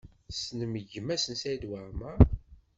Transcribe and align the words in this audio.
Tessnem 0.29 0.73
gma-s 0.91 1.25
n 1.27 1.33
Saɛid 1.41 1.63
Waɛmaṛ? 1.69 2.17